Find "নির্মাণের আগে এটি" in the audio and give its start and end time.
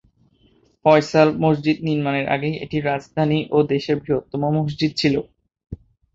1.87-2.77